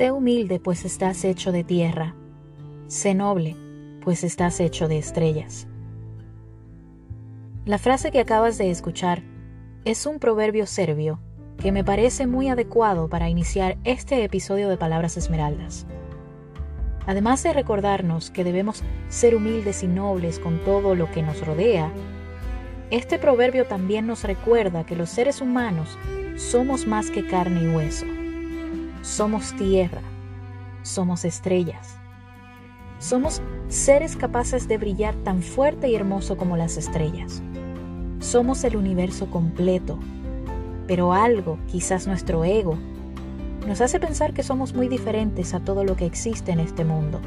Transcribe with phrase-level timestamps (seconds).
[0.00, 2.14] Sé humilde, pues estás hecho de tierra.
[2.86, 3.54] Sé noble,
[4.00, 5.68] pues estás hecho de estrellas.
[7.66, 9.22] La frase que acabas de escuchar
[9.84, 11.20] es un proverbio serbio
[11.58, 15.86] que me parece muy adecuado para iniciar este episodio de Palabras Esmeraldas.
[17.06, 21.92] Además de recordarnos que debemos ser humildes y nobles con todo lo que nos rodea,
[22.90, 25.98] este proverbio también nos recuerda que los seres humanos
[26.36, 28.06] somos más que carne y hueso.
[29.02, 30.02] Somos tierra,
[30.82, 31.96] somos estrellas.
[32.98, 37.40] Somos seres capaces de brillar tan fuerte y hermoso como las estrellas.
[38.18, 39.98] Somos el universo completo,
[40.86, 42.76] pero algo, quizás nuestro ego,
[43.66, 47.22] nos hace pensar que somos muy diferentes a todo lo que existe en este mundo.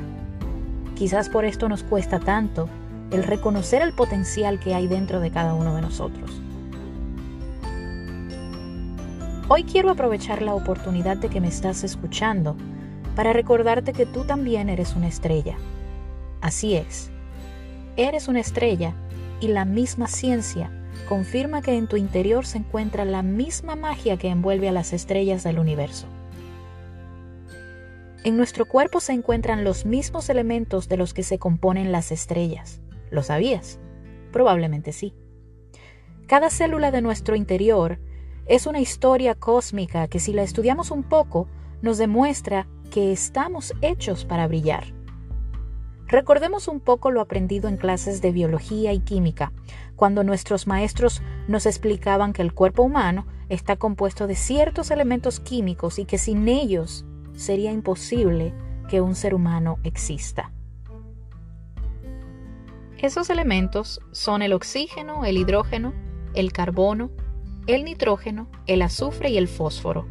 [0.93, 2.69] Quizás por esto nos cuesta tanto
[3.09, 6.39] el reconocer el potencial que hay dentro de cada uno de nosotros.
[9.49, 12.55] Hoy quiero aprovechar la oportunidad de que me estás escuchando
[13.13, 15.57] para recordarte que tú también eres una estrella.
[16.39, 17.11] Así es,
[17.97, 18.93] eres una estrella
[19.41, 20.71] y la misma ciencia
[21.09, 25.43] confirma que en tu interior se encuentra la misma magia que envuelve a las estrellas
[25.43, 26.07] del universo.
[28.23, 32.79] En nuestro cuerpo se encuentran los mismos elementos de los que se componen las estrellas.
[33.11, 33.77] ¿Lo sabías?
[34.31, 35.13] Probablemente sí.
[36.27, 37.99] Cada célula de nuestro interior
[38.45, 41.47] es una historia cósmica que si la estudiamos un poco
[41.81, 44.93] nos demuestra que estamos hechos para brillar.
[46.07, 49.51] Recordemos un poco lo aprendido en clases de biología y química,
[49.95, 55.97] cuando nuestros maestros nos explicaban que el cuerpo humano está compuesto de ciertos elementos químicos
[55.99, 58.53] y que sin ellos sería imposible
[58.89, 60.51] que un ser humano exista.
[62.97, 65.93] Esos elementos son el oxígeno, el hidrógeno,
[66.35, 67.11] el carbono,
[67.67, 70.07] el nitrógeno, el azufre y el fósforo.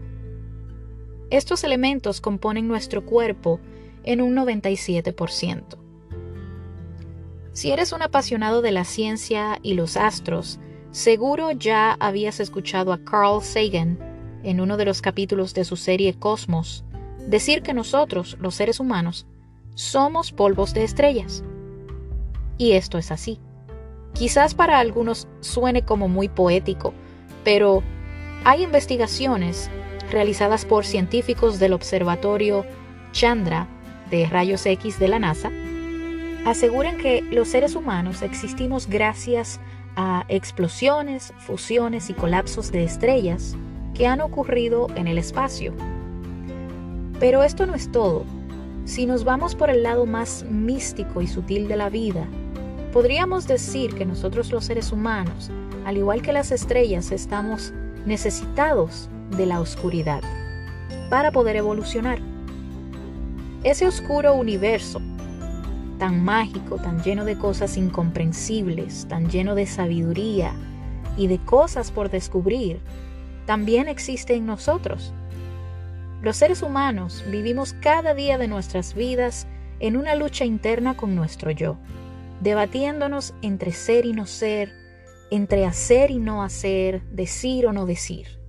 [1.31, 3.61] Estos elementos componen nuestro cuerpo
[4.05, 5.79] en un 97%.
[7.53, 10.59] Si eres un apasionado de la ciencia y los astros,
[10.91, 13.99] seguro ya habías escuchado a Carl Sagan
[14.43, 16.85] en uno de los capítulos de su serie Cosmos
[17.27, 19.27] decir que nosotros, los seres humanos,
[19.75, 21.45] somos polvos de estrellas.
[22.59, 23.39] Y esto es así.
[24.13, 26.93] Quizás para algunos suene como muy poético,
[27.45, 27.83] pero
[28.45, 29.71] hay investigaciones
[30.11, 32.67] realizadas por científicos del Observatorio
[33.13, 33.67] Chandra
[34.11, 35.51] de Rayos X de la NASA,
[36.45, 39.61] aseguran que los seres humanos existimos gracias
[39.97, 43.57] a explosiones, fusiones y colapsos de estrellas
[43.95, 45.75] que han ocurrido en el espacio
[47.23, 48.25] pero esto no es todo.
[48.85, 52.27] Si nos vamos por el lado más místico y sutil de la vida,
[52.93, 55.51] podríamos decir que nosotros los seres humanos,
[55.85, 57.73] al igual que las estrellas, estamos
[58.05, 60.23] necesitados de la oscuridad
[61.09, 62.19] para poder evolucionar.
[63.65, 65.01] Ese oscuro universo,
[65.99, 70.53] tan mágico, tan lleno de cosas incomprensibles, tan lleno de sabiduría
[71.17, 72.81] y de cosas por descubrir,
[73.47, 75.15] también existe en nosotros.
[76.23, 79.47] Los seres humanos vivimos cada día de nuestras vidas
[79.81, 81.77] en una lucha interna con nuestro yo,
[82.43, 84.73] debatiéndonos entre ser y no ser,
[85.31, 88.41] entre hacer y no hacer, decir o no decir.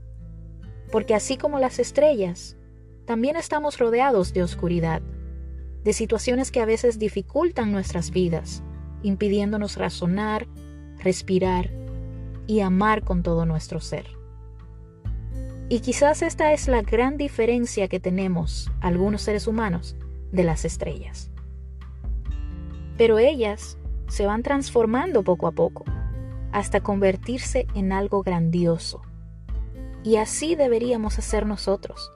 [0.92, 2.58] Porque así como las estrellas,
[3.06, 5.04] también estamos rodeados de oscuridad,
[5.84, 8.64] de situaciones que a veces dificultan nuestras vidas,
[9.04, 10.48] impidiéndonos razonar,
[10.98, 11.70] respirar
[12.48, 14.08] y amar con todo nuestro ser.
[15.70, 19.96] Y quizás esta es la gran diferencia que tenemos algunos seres humanos
[20.32, 21.30] de las estrellas.
[22.98, 23.78] Pero ellas
[24.14, 25.86] se van transformando poco a poco
[26.52, 29.02] hasta convertirse en algo grandioso.
[30.04, 32.12] Y así deberíamos hacer nosotros.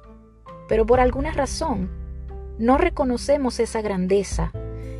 [0.67, 1.89] Pero por alguna razón
[2.59, 4.51] no reconocemos esa grandeza,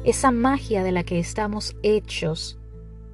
[0.03, 2.57] esa magia de la que estamos hechos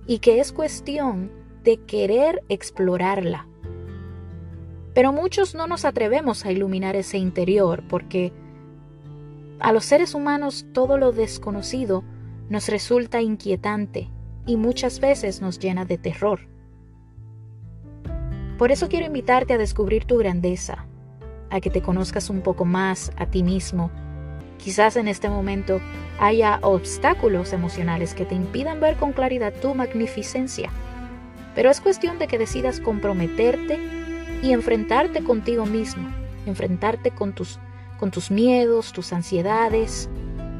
[0.07, 1.31] y que es cuestión
[1.63, 3.47] de querer explorarla
[4.93, 8.31] pero muchos no nos atrevemos a iluminar ese interior porque
[9.59, 12.03] a los seres humanos todo lo desconocido
[12.49, 14.09] nos resulta inquietante
[14.45, 16.41] y muchas veces nos llena de terror.
[18.57, 20.85] Por eso quiero invitarte a descubrir tu grandeza,
[21.49, 23.91] a que te conozcas un poco más a ti mismo.
[24.57, 25.81] Quizás en este momento
[26.19, 30.69] haya obstáculos emocionales que te impidan ver con claridad tu magnificencia,
[31.55, 33.79] pero es cuestión de que decidas comprometerte
[34.41, 36.07] y enfrentarte contigo mismo,
[36.45, 37.59] enfrentarte con tus,
[37.99, 40.09] con tus miedos, tus ansiedades,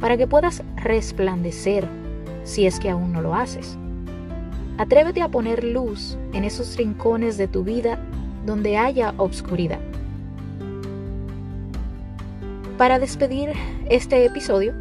[0.04, 1.88] para que puedas resplandecer
[2.44, 3.78] si es que aún no lo haces.
[4.78, 7.98] Atrévete a poner luz en esos rincones de tu vida
[8.46, 9.80] donde haya obscuridad.
[12.78, 13.54] Para despedir
[13.90, 14.74] este episodio,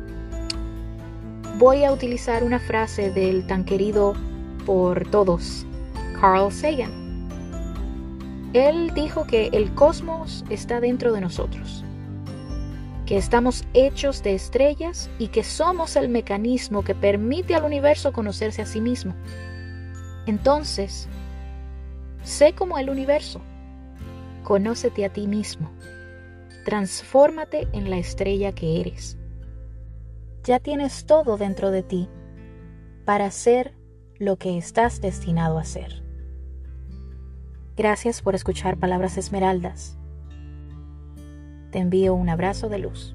[1.57, 4.15] voy a utilizar una frase del tan querido
[4.67, 5.65] por todos,
[6.21, 6.91] Carl Sagan.
[8.55, 11.85] Él dijo que el cosmos está dentro de nosotros,
[13.07, 18.63] que estamos hechos de estrellas y que somos el mecanismo que permite al universo conocerse
[18.63, 19.15] a sí mismo.
[20.27, 21.09] Entonces,
[22.23, 23.41] sé como el universo,
[24.45, 25.71] conócete a ti mismo,
[26.65, 29.17] transfórmate en la estrella que eres.
[30.45, 32.09] Ya tienes todo dentro de ti
[33.05, 33.75] para ser
[34.19, 36.03] lo que estás destinado a ser.
[37.77, 39.99] Gracias por escuchar Palabras Esmeraldas.
[41.73, 43.15] Te envío un abrazo de luz.